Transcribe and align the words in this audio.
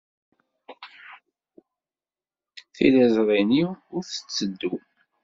Tiliẓri-nni 2.73 3.63
ur 3.95 4.03
tetteddu. 4.05 4.73